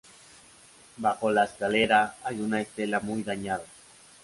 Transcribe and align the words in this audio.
Bajo 0.97 1.29
la 1.29 1.43
escalera 1.43 2.15
hay 2.23 2.41
una 2.41 2.59
estela 2.59 2.99
muy 3.01 3.21
dañada. 3.21 3.65